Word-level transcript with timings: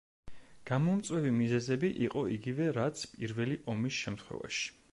გამომწვევი 0.69 1.33
მიზეზები 1.41 1.91
იყო 2.07 2.23
იგივე 2.37 2.69
რაც 2.79 3.05
პირველი 3.13 3.61
ომის 3.75 4.01
შემთხვევაში. 4.07 4.69